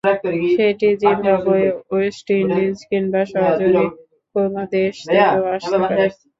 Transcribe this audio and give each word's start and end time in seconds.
সেটি 0.55 0.87
Zimbabwe, 1.01 1.67
West 1.91 2.27
Indies 2.39 2.77
কিংবা 2.89 3.21
সহযোগী 3.33 3.85
কোনো 4.35 4.61
দেশ 4.75 4.93
থেকেও 5.07 5.43
আসতে 5.55 5.77
পারে। 5.83 6.05